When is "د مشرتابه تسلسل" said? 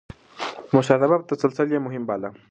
0.67-1.67